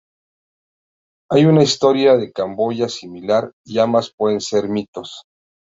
Hay 1.29 1.45
una 1.45 1.61
historia 1.61 2.17
de 2.17 2.31
Camboya 2.31 2.89
similar, 2.89 3.51
y 3.63 3.77
ambas 3.77 4.11
pueden 4.17 4.41
ser 4.41 4.67
mitos. 4.67 5.25